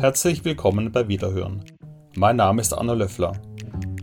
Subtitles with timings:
[0.00, 1.62] Herzlich willkommen bei Wiederhören.
[2.16, 3.32] Mein Name ist Anna Löffler.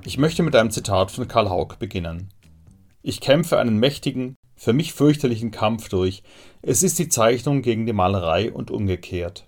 [0.06, 2.30] Ich möchte mit einem Zitat von Karl Haug beginnen.
[3.02, 6.22] Ich kämpfe einen mächtigen, für mich fürchterlichen Kampf durch.
[6.62, 9.48] Es ist die Zeichnung gegen die Malerei und umgekehrt.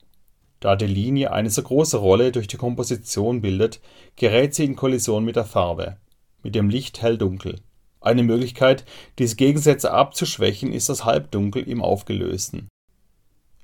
[0.60, 3.80] Da die Linie eine so große Rolle durch die Komposition bildet,
[4.16, 5.98] gerät sie in Kollision mit der Farbe,
[6.42, 7.58] mit dem Licht hell-dunkel.
[8.02, 8.86] Eine Möglichkeit,
[9.20, 12.70] diese Gegensätze abzuschwächen, ist das Halbdunkel im Aufgelösten.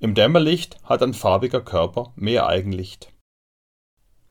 [0.05, 3.11] Im Dämmerlicht hat ein farbiger Körper mehr Eigenlicht.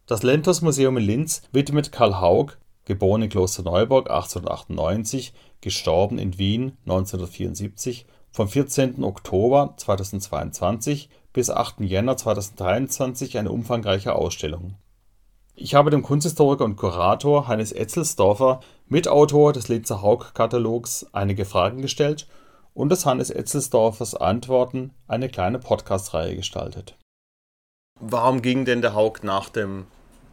[0.06, 2.52] Das Lentos Museum in Linz widmet Karl Haug,
[2.84, 9.02] geboren in Klosterneuburg 1898, gestorben in Wien 1974, vom 14.
[9.02, 11.80] Oktober 2022 bis 8.
[11.80, 14.76] Jänner 2023 eine umfangreiche Ausstellung.
[15.56, 22.28] Ich habe dem Kunsthistoriker und Kurator Hannes Etzelsdorfer, Mitautor des Linzer Haug-Katalogs, einige Fragen gestellt
[22.74, 26.96] und aus Hannes Etzelsdorfers Antworten eine kleine Podcast-Reihe gestaltet.
[28.00, 29.86] Warum ging denn der Haug nach dem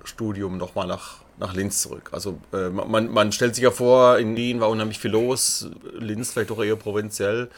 [0.04, 2.10] Studium nochmal nach, nach Linz zurück?
[2.12, 6.34] Also äh, man, man stellt sich ja vor, in Wien war unheimlich viel los, Linz
[6.34, 7.50] vielleicht doch eher provinziell,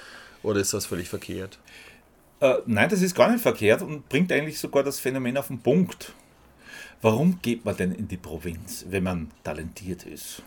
[0.43, 1.57] oder ist das völlig verkehrt?
[2.41, 5.61] Äh, nein, das ist gar nicht verkehrt und bringt eigentlich sogar das Phänomen auf den
[5.61, 6.11] Punkt.
[7.01, 10.41] Warum geht man denn in die Provinz, wenn man talentiert ist?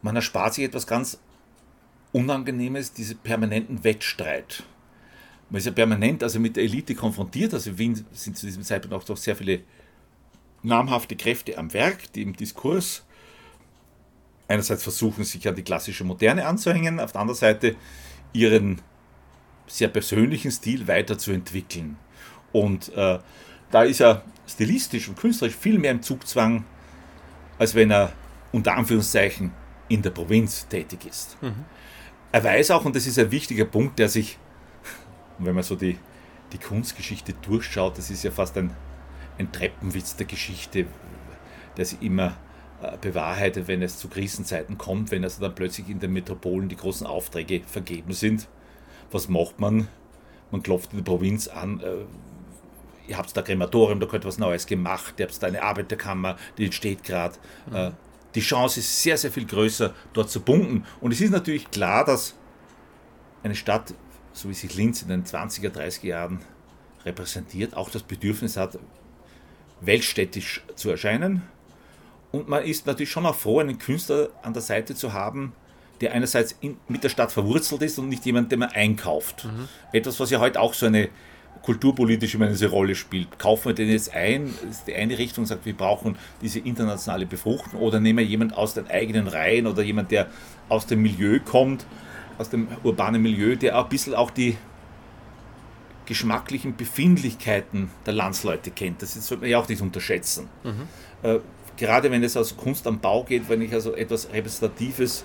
[0.00, 1.18] Man erspart sich etwas ganz
[2.12, 4.64] Unangenehmes, diese permanenten Wettstreit.
[5.48, 7.54] Man ist ja permanent also mit der Elite konfrontiert.
[7.54, 9.60] Also in Wien sind zu diesem Zeitpunkt auch doch sehr viele
[10.62, 13.04] namhafte Kräfte am Werk, die im Diskurs
[14.48, 17.76] einerseits versuchen, sich an die klassische Moderne anzuhängen, auf der anderen Seite
[18.32, 18.80] ihren
[19.66, 21.96] sehr persönlichen Stil weiterzuentwickeln.
[22.52, 23.20] Und äh,
[23.70, 26.64] da ist er stilistisch und künstlerisch viel mehr im Zugzwang,
[27.58, 28.12] als wenn er
[28.50, 29.52] unter Anführungszeichen
[29.88, 31.40] in der Provinz tätig ist.
[31.40, 31.64] Mhm.
[32.32, 34.38] Er weiß auch, und das ist ein wichtiger Punkt, der sich,
[35.38, 35.98] wenn man so die,
[36.52, 38.70] die Kunstgeschichte durchschaut, das ist ja fast ein,
[39.38, 40.86] ein Treppenwitz der Geschichte,
[41.76, 42.36] der sich immer
[42.82, 46.76] äh, bewahrheitet, wenn es zu Krisenzeiten kommt, wenn also dann plötzlich in den Metropolen die
[46.76, 48.48] großen Aufträge vergeben sind.
[49.10, 49.88] Was macht man?
[50.50, 52.04] Man klopft in der Provinz an, äh,
[53.08, 56.66] ihr habt da Krematorium, da könnte was Neues gemacht, ihr habt da eine Arbeiterkammer, die
[56.66, 57.36] entsteht gerade.
[57.68, 57.76] Mhm.
[57.76, 57.90] Äh,
[58.34, 60.84] die Chance ist sehr, sehr viel größer, dort zu punkten.
[61.00, 62.34] Und es ist natürlich klar, dass
[63.42, 63.94] eine Stadt,
[64.32, 66.40] so wie sich Linz in den 20er, 30er Jahren
[67.04, 68.78] repräsentiert, auch das Bedürfnis hat,
[69.80, 71.42] weltstädtisch zu erscheinen.
[72.30, 75.52] Und man ist natürlich schon auch froh, einen Künstler an der Seite zu haben,
[76.00, 79.44] der einerseits in, mit der Stadt verwurzelt ist und nicht jemand, den man einkauft.
[79.44, 79.68] Mhm.
[79.92, 81.08] Etwas, was ja heute auch so eine
[81.62, 83.38] kulturpolitisch immer eine Rolle spielt.
[83.38, 87.80] Kaufen wir den jetzt ein, ist die eine Richtung, sagt, wir brauchen diese internationale Befruchtung,
[87.80, 90.28] oder nehmen wir jemanden aus den eigenen Reihen oder jemand, der
[90.68, 91.86] aus dem Milieu kommt,
[92.38, 94.56] aus dem urbanen Milieu, der auch ein bisschen auch die
[96.06, 99.02] geschmacklichen Befindlichkeiten der Landsleute kennt.
[99.02, 100.48] Das sollte man ja auch nicht unterschätzen.
[100.64, 100.88] Mhm.
[101.22, 101.38] Äh,
[101.76, 105.24] gerade wenn es also Kunst am Bau geht, wenn ich also etwas Repräsentatives,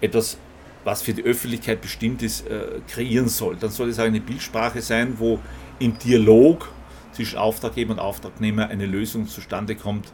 [0.00, 0.36] etwas
[0.84, 3.56] was für die Öffentlichkeit bestimmt ist, äh, kreieren soll.
[3.56, 5.38] Dann soll es eine Bildsprache sein, wo
[5.78, 6.68] im Dialog
[7.12, 10.12] zwischen Auftraggeber und Auftragnehmer eine Lösung zustande kommt,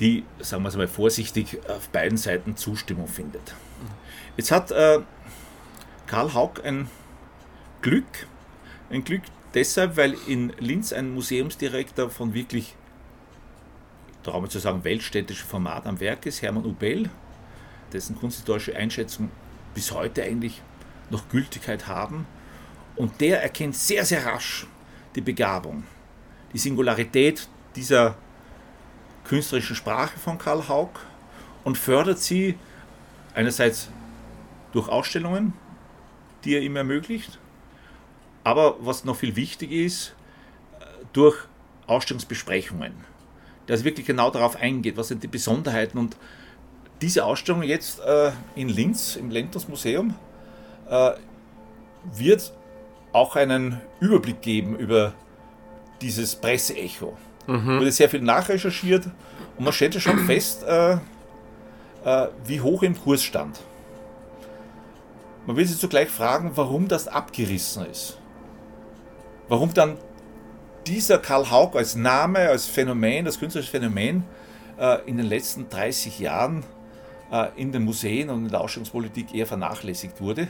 [0.00, 3.54] die, sagen wir es mal vorsichtig, auf beiden Seiten Zustimmung findet.
[4.36, 5.00] Jetzt hat äh,
[6.06, 6.90] Karl Haug ein
[7.80, 8.04] Glück,
[8.90, 9.22] ein Glück
[9.54, 12.74] deshalb, weil in Linz ein Museumsdirektor von wirklich,
[14.22, 17.08] traue zu sagen, weltstädtischem Format am Werk ist, Hermann Ubel,
[17.92, 19.30] dessen kunsthistorische Einschätzung
[19.76, 20.62] bis heute eigentlich
[21.10, 22.26] noch Gültigkeit haben.
[22.96, 24.66] Und der erkennt sehr, sehr rasch
[25.14, 25.84] die Begabung,
[26.54, 28.16] die Singularität dieser
[29.24, 30.92] künstlerischen Sprache von Karl Haug
[31.62, 32.58] und fördert sie
[33.34, 33.90] einerseits
[34.72, 35.52] durch Ausstellungen,
[36.42, 37.38] die er ihm ermöglicht,
[38.44, 40.14] aber was noch viel wichtiger ist,
[41.12, 41.36] durch
[41.86, 42.94] Ausstellungsbesprechungen,
[43.68, 46.16] der wirklich genau darauf eingeht, was sind die Besonderheiten und
[47.00, 50.14] diese Ausstellung jetzt äh, in Linz im Lentos Museum
[50.88, 51.12] äh,
[52.14, 52.52] wird
[53.12, 55.12] auch einen Überblick geben über
[56.00, 57.16] dieses Presseecho.
[57.46, 57.78] Mhm.
[57.78, 59.06] Wurde sehr viel nachrecherchiert
[59.56, 60.98] und man stellte schon fest, äh,
[62.04, 63.60] äh, wie hoch im Kurs stand.
[65.46, 68.18] Man will sich zugleich fragen, warum das abgerissen ist.
[69.48, 69.96] Warum dann
[70.86, 74.24] dieser Karl Haug als Name, als Phänomen, als künstlerische Phänomen
[74.78, 76.64] äh, in den letzten 30 Jahren
[77.56, 80.48] in den Museen und in der Ausstellungspolitik eher vernachlässigt wurde.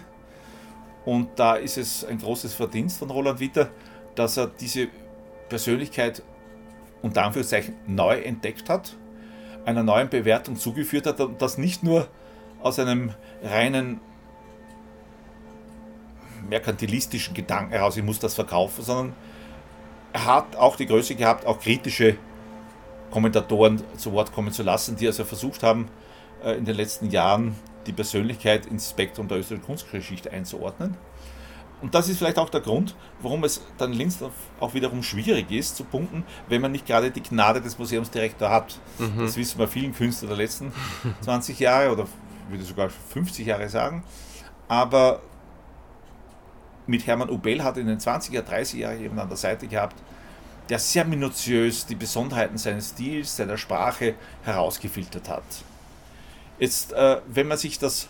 [1.04, 3.70] Und da ist es ein großes Verdienst von Roland Witter,
[4.14, 4.88] dass er diese
[5.48, 6.22] Persönlichkeit
[7.02, 8.96] unter Anführungszeichen neu entdeckt hat,
[9.64, 12.08] einer neuen Bewertung zugeführt hat und das nicht nur
[12.60, 14.00] aus einem reinen
[16.48, 19.12] merkantilistischen Gedanken heraus, ich muss das verkaufen, sondern
[20.12, 22.16] er hat auch die Größe gehabt, auch kritische
[23.10, 26.06] Kommentatoren zu Wort kommen zu lassen, die also versucht haben, äh,
[26.54, 27.56] in den letzten Jahren
[27.86, 30.96] die Persönlichkeit ins Spektrum der österreichischen Kunstgeschichte einzuordnen.
[31.82, 34.18] Und das ist vielleicht auch der Grund, warum es dann Linz
[34.60, 38.78] auch wiederum schwierig ist zu punkten, wenn man nicht gerade die Gnade des Museumsdirektors hat.
[38.98, 39.20] Mhm.
[39.20, 40.72] Das wissen wir vielen Künstlern der letzten
[41.20, 42.06] 20 Jahre oder
[42.48, 44.02] würde sogar 50 Jahre sagen.
[44.68, 45.20] Aber
[46.86, 49.96] mit Hermann Ubel hat er in den 20er, 30er Jahren jemand an der Seite gehabt,
[50.68, 54.14] der sehr minutiös die Besonderheiten seines Stils, seiner Sprache
[54.44, 55.44] herausgefiltert hat.
[56.58, 58.08] Jetzt, äh, wenn man sich das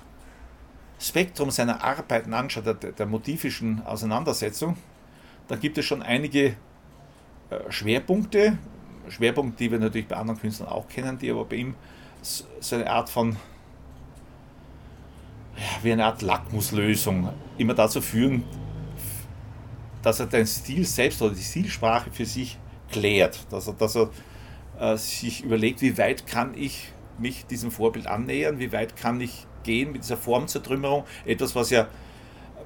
[1.00, 4.76] Spektrum seiner Arbeiten anschaut, der, der motivischen Auseinandersetzung,
[5.48, 6.56] dann gibt es schon einige
[7.50, 8.58] äh, Schwerpunkte,
[9.08, 11.74] Schwerpunkte, die wir natürlich bei anderen Künstlern auch kennen, die aber bei ihm
[12.22, 13.36] so eine Art von,
[15.56, 18.44] ja, wie eine Art Lackmuslösung immer dazu führen,
[20.02, 22.58] dass er den Stil selbst oder die Stilsprache für sich
[22.90, 24.10] klärt, dass er, dass er
[24.78, 29.46] äh, sich überlegt, wie weit kann ich mich diesem Vorbild annähern, wie weit kann ich
[29.62, 31.88] gehen mit dieser Formzertrümmerung, etwas, was ja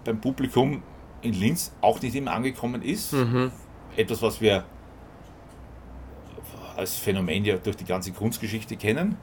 [0.04, 0.82] beim Publikum
[1.22, 3.50] in Linz auch nicht immer angekommen ist, mhm.
[3.96, 4.64] etwas, was wir
[6.76, 9.16] als Phänomen ja durch die ganze Kunstgeschichte kennen.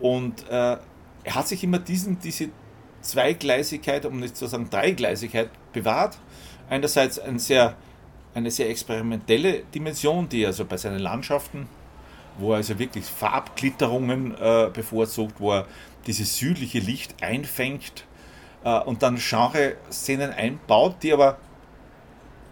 [0.00, 0.76] Und äh,
[1.24, 2.48] er hat sich immer diesen, diese
[3.00, 6.18] Zweigleisigkeit, um nicht zu sagen Dreigleisigkeit, bewahrt
[6.68, 7.76] einerseits ein sehr,
[8.34, 11.68] eine sehr experimentelle Dimension, die also bei seinen Landschaften,
[12.38, 15.66] wo er also wirklich Farbglitterungen äh, bevorzugt, wo er
[16.06, 18.04] dieses südliche Licht einfängt
[18.64, 21.38] äh, und dann Genre-Szenen einbaut, die aber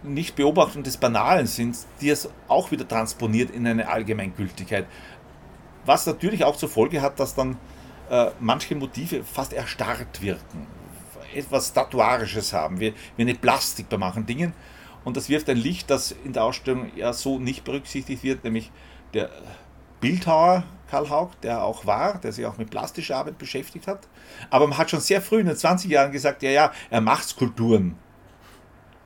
[0.03, 4.85] nicht Beobachtung des Banalen sind, die es auch wieder transponiert in eine Allgemeingültigkeit.
[5.85, 7.57] Was natürlich auch zur Folge hat, dass dann
[8.09, 10.67] äh, manche Motive fast erstarrt wirken
[11.35, 14.53] etwas Statuarisches haben, wie, wie eine Plastik bei manchen Dingen.
[15.03, 18.71] Und das wirft ein Licht, das in der Ausstellung ja so nicht berücksichtigt wird, nämlich
[19.13, 19.29] der
[20.03, 24.07] Bildhauer Karl Haug, der auch war, der sich auch mit plastischer Arbeit beschäftigt hat.
[24.51, 27.27] Aber man hat schon sehr früh in den 20 Jahren gesagt, ja, ja, er macht
[27.27, 27.95] Skulpturen.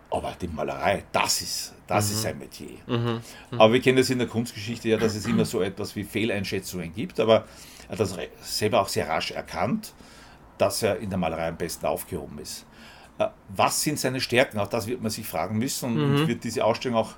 [0.09, 2.11] Aber die Malerei, das ist, das mhm.
[2.11, 2.77] ist sein Metier.
[2.87, 3.21] Mhm.
[3.51, 3.61] Mhm.
[3.61, 6.93] Aber wir kennen das in der Kunstgeschichte ja, dass es immer so etwas wie Fehleinschätzungen
[6.93, 7.45] gibt, aber
[7.87, 9.93] er hat das selber auch sehr rasch erkannt
[10.57, 12.65] dass er in der Malerei am besten aufgehoben ist.
[13.19, 14.59] Äh, was sind seine Stärken?
[14.59, 16.27] Auch das wird man sich fragen müssen und mhm.
[16.27, 17.13] wird diese Ausstellung auch,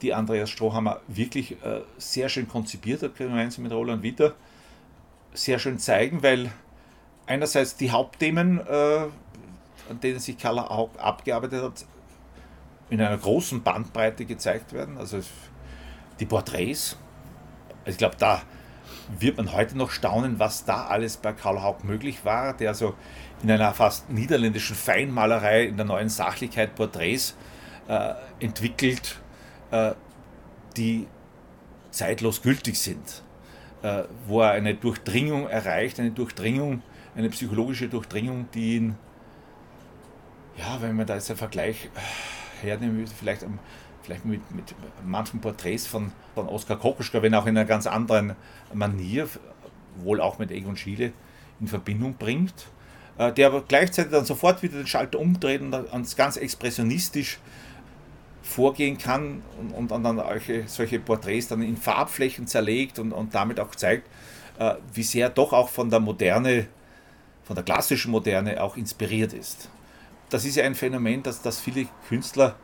[0.00, 4.34] die Andreas Strohhammer wirklich äh, sehr schön konzipiert hat, gemeinsam mit Roland Witter,
[5.34, 6.50] sehr schön zeigen, weil
[7.26, 9.10] einerseits die Hauptthemen, an
[10.02, 11.84] denen sich Karl auch abgearbeitet hat,
[12.88, 14.96] in einer großen Bandbreite gezeigt werden.
[14.96, 15.20] Also
[16.20, 16.96] die Porträts.
[17.80, 18.42] Also ich glaube, da
[19.18, 22.94] wird man heute noch staunen, was da alles bei Karl Haug möglich war, der so
[23.42, 27.36] in einer fast niederländischen Feinmalerei in der neuen Sachlichkeit Porträts
[27.88, 29.20] äh, entwickelt,
[29.70, 29.92] äh,
[30.76, 31.06] die
[31.90, 33.22] zeitlos gültig sind,
[33.82, 36.82] äh, wo er eine Durchdringung erreicht, eine Durchdringung,
[37.16, 38.96] eine psychologische Durchdringung, die ihn,
[40.56, 43.58] ja, wenn man da jetzt einen Vergleich äh, hernehmen vielleicht am
[44.02, 44.72] vielleicht mit, mit
[45.04, 48.36] manchen Porträts von, von Oskar Kokoschka, wenn auch in einer ganz anderen
[48.72, 49.28] Manier,
[49.96, 51.12] wohl auch mit Egon Schiele
[51.58, 52.68] in Verbindung bringt,
[53.18, 57.40] der aber gleichzeitig dann sofort wieder den Schalter umdreht und ganz expressionistisch
[58.46, 60.22] vorgehen kann und, und dann
[60.66, 64.08] solche, Porträts dann in Farbflächen zerlegt und, und damit auch zeigt,
[64.58, 66.66] äh, wie sehr doch auch von der Moderne,
[67.44, 69.68] von der klassischen Moderne auch inspiriert ist.
[70.30, 72.56] Das ist ja ein Phänomen, dass, dass viele Künstler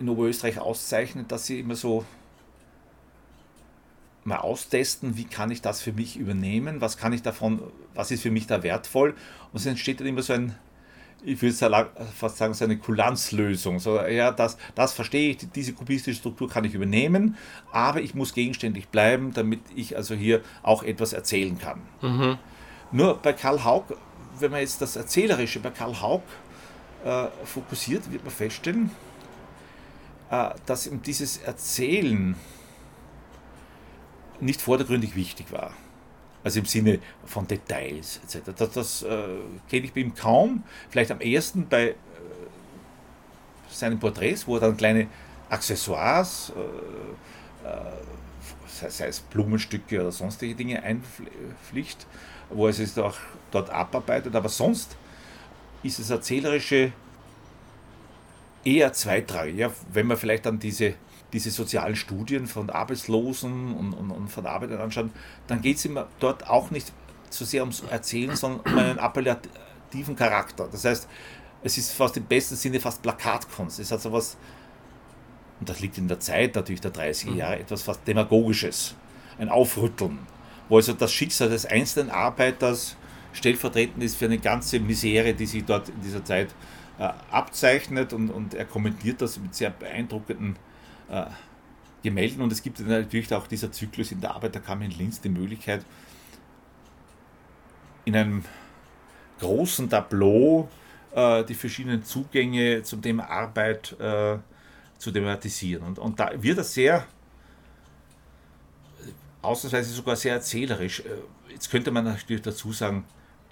[0.00, 2.04] in Oberösterreich auszeichnet, dass sie immer so
[4.24, 7.62] mal austesten, wie kann ich das für mich übernehmen, was kann ich davon,
[7.94, 9.14] was ist für mich da wertvoll.
[9.52, 10.54] Und es entsteht dann immer so ein,
[11.24, 13.80] ich würde fast sagen, so eine Kulanzlösung.
[13.80, 17.36] So, ja, das, das verstehe ich, diese kubistische Struktur kann ich übernehmen,
[17.72, 21.82] aber ich muss gegenständig bleiben, damit ich also hier auch etwas erzählen kann.
[22.02, 22.38] Mhm.
[22.92, 23.84] Nur bei Karl Haug,
[24.38, 26.22] wenn man jetzt das Erzählerische bei Karl Haug
[27.04, 28.90] äh, fokussiert, wird man feststellen,
[30.30, 32.36] äh, dass ihm dieses Erzählen
[34.40, 35.72] nicht vordergründig wichtig war.
[36.48, 38.52] Also im Sinne von Details etc.
[38.56, 39.08] Das, das äh,
[39.68, 40.64] kenne ich bei ihm kaum.
[40.88, 41.94] Vielleicht am ehesten bei äh,
[43.68, 45.08] seinen Porträts, wo er dann kleine
[45.50, 46.50] Accessoires,
[47.64, 52.06] äh, äh sei es Blumenstücke oder sonstige Dinge einpflicht,
[52.48, 53.18] wo er sich auch
[53.50, 54.34] dort abarbeitet.
[54.34, 54.96] Aber sonst
[55.82, 56.92] ist das Erzählerische
[58.64, 59.56] eher zweitrangig.
[59.56, 60.94] Ja, wenn man vielleicht dann diese,
[61.32, 65.10] diese sozialen Studien von Arbeitslosen und, und, und von Arbeitern anschaut,
[65.46, 66.92] dann geht es immer dort auch nicht
[67.30, 70.68] so sehr ums Erzählen, sondern um einen appellativen Charakter.
[70.70, 71.08] Das heißt,
[71.62, 73.78] es ist fast im besten Sinne fast Plakatkunst.
[73.78, 74.36] Es hat so was
[75.60, 78.94] und das liegt in der Zeit natürlich der 30er Jahre, etwas fast Demagogisches,
[79.38, 80.18] ein Aufrütteln,
[80.68, 82.96] wo also das Schicksal des einzelnen Arbeiters
[83.32, 86.48] stellvertretend ist für eine ganze Misere, die sich dort in dieser Zeit
[86.98, 90.58] äh, abzeichnet und, und er kommentiert das mit sehr beeindruckenden äh,
[92.02, 95.84] Gemälden und es gibt natürlich auch dieser Zyklus in der Arbeiterkammer in Linz die Möglichkeit,
[98.04, 98.44] in einem
[99.40, 100.68] großen Tableau
[101.12, 104.38] äh, die verschiedenen Zugänge zum Thema Arbeit äh,
[104.98, 105.84] zu thematisieren.
[105.84, 107.04] Und, und da wird das sehr,
[109.42, 111.00] ausnahmsweise sogar sehr erzählerisch.
[111.00, 113.04] Äh, jetzt könnte man natürlich dazu sagen,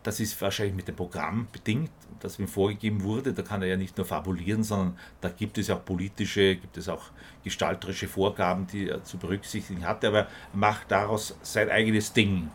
[0.07, 3.33] das ist wahrscheinlich mit dem Programm bedingt, das ihm vorgegeben wurde.
[3.33, 6.89] Da kann er ja nicht nur fabulieren, sondern da gibt es auch politische, gibt es
[6.89, 7.11] auch
[7.43, 10.07] gestalterische Vorgaben, die er zu berücksichtigen hatte.
[10.07, 12.53] Aber er macht daraus sein eigenes Ding.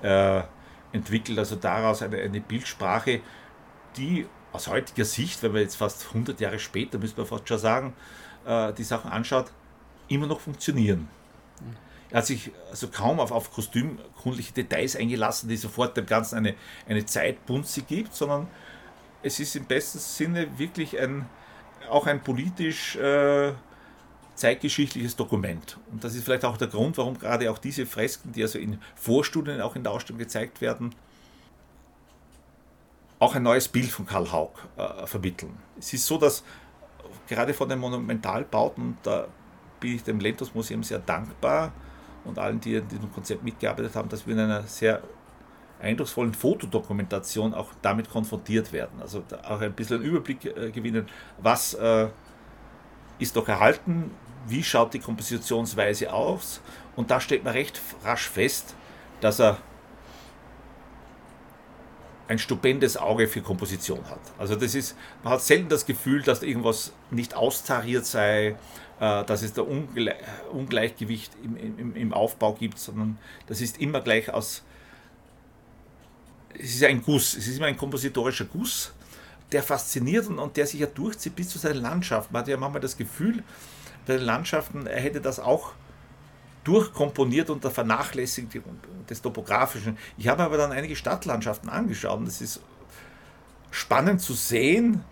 [0.00, 0.42] Äh,
[0.92, 3.20] entwickelt also daraus eine, eine Bildsprache,
[3.98, 7.58] die aus heutiger Sicht, wenn man jetzt fast 100 Jahre später, müsste man fast schon
[7.58, 7.92] sagen,
[8.46, 9.52] äh, die Sachen anschaut,
[10.08, 11.10] immer noch funktionieren.
[12.10, 16.54] Er hat sich also kaum auf, auf kostümkundliche Details eingelassen, die sofort dem Ganzen eine,
[16.88, 18.48] eine Zeitbunze gibt, sondern
[19.22, 21.26] es ist im besten Sinne wirklich ein,
[21.88, 23.52] auch ein politisch äh,
[24.34, 25.78] zeitgeschichtliches Dokument.
[25.92, 28.80] Und das ist vielleicht auch der Grund, warum gerade auch diese Fresken, die also in
[28.96, 30.94] Vorstudien auch in der Ausstellung gezeigt werden,
[33.18, 35.56] auch ein neues Bild von Karl Haug äh, vermitteln.
[35.78, 36.42] Es ist so, dass
[37.28, 39.28] gerade von den Monumentalbauten, da
[39.78, 41.72] bin ich dem Lentos Museum sehr dankbar,
[42.24, 45.02] und allen, die an diesem Konzept mitgearbeitet haben, dass wir in einer sehr
[45.80, 49.00] eindrucksvollen Fotodokumentation auch damit konfrontiert werden.
[49.00, 51.06] Also auch ein bisschen einen Überblick äh, gewinnen,
[51.38, 52.08] was äh,
[53.18, 54.10] ist doch erhalten,
[54.46, 56.60] wie schaut die Kompositionsweise aus.
[56.96, 58.74] Und da stellt man recht rasch fest,
[59.20, 59.58] dass er
[62.30, 64.20] ein stupendes Auge für Komposition hat.
[64.38, 68.54] Also das ist, man hat selten das Gefühl, dass irgendwas nicht austariert sei,
[69.00, 70.14] äh, dass es da Ungle
[70.52, 73.18] Ungleichgewicht im, im, im Aufbau gibt, sondern
[73.48, 74.62] das ist immer gleich aus,
[76.56, 78.92] es ist ein Guss, es ist immer ein kompositorischer Guss,
[79.50, 82.32] der fasziniert und, und der sich ja durchzieht bis zu seinen Landschaften.
[82.32, 83.42] Man hat ja manchmal das Gefühl,
[84.06, 85.72] bei den Landschaften, er hätte das auch
[86.64, 89.96] durchkomponiert unter Vernachlässigung des Topografischen.
[90.18, 92.60] Ich habe aber dann einige Stadtlandschaften angeschaut und es ist
[93.70, 95.04] spannend zu sehen,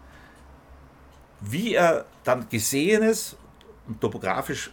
[1.41, 3.37] wie er dann Gesehenes
[3.87, 4.71] und topografisch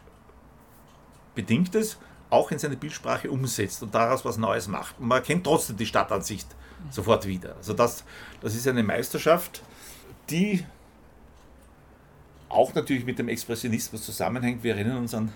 [1.34, 1.98] bedingtes
[2.30, 5.00] auch in seine Bildsprache umsetzt und daraus was Neues macht.
[5.00, 6.48] Und man erkennt trotzdem die Stadtansicht
[6.90, 7.56] sofort wieder.
[7.56, 8.04] Also das,
[8.42, 9.62] das ist eine Meisterschaft,
[10.30, 10.66] die
[12.50, 14.64] auch natürlich mit dem Expressionismus zusammenhängt.
[14.64, 15.32] Wir erinnern uns an,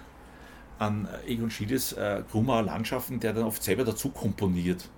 [0.80, 4.90] an Egon Schiedes äh, Grumauer Landschaften, der dann oft selber dazu komponiert.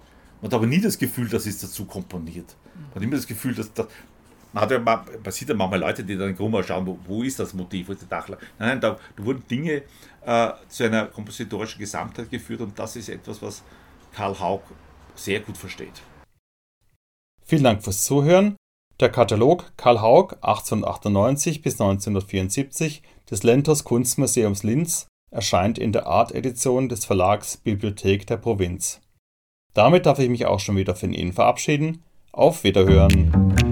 [0.41, 2.55] Man hat aber nie das Gefühl, dass es dazu komponiert.
[2.75, 3.87] Man hat immer das Gefühl, dass, dass
[4.53, 7.39] man, ja, man, sieht ja manchmal Leute, die dann in Grummer schauen, wo, wo, ist
[7.39, 8.41] das Motiv, wo ist die Dachlage.
[8.59, 9.83] Nein, nein, da, da wurden Dinge
[10.25, 13.63] äh, zu einer kompositorischen Gesamtheit geführt und das ist etwas, was
[14.13, 14.61] Karl Haug
[15.15, 16.01] sehr gut versteht.
[17.43, 18.55] Vielen Dank fürs Zuhören.
[18.99, 26.89] Der Katalog Karl Haug 1898 bis 1974 des Lenters Kunstmuseums Linz erscheint in der Art-Edition
[26.89, 28.99] des Verlags Bibliothek der Provinz.
[29.73, 32.03] Damit darf ich mich auch schon wieder von Ihnen verabschieden.
[32.33, 33.70] Auf Wiederhören!